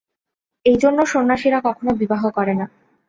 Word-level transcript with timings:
এইজন্য 0.65 0.99
সন্ন্যাসীরা 1.05 1.59
কখনও 1.63 1.93
বিবাহ 1.93 2.23
করে 2.29 2.53
না। 2.53 2.65